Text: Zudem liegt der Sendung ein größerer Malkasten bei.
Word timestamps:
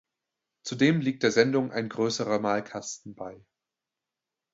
Zudem 0.63 0.99
liegt 1.01 1.21
der 1.21 1.31
Sendung 1.31 1.71
ein 1.71 1.87
größerer 1.87 2.39
Malkasten 2.39 3.13
bei. 3.13 3.39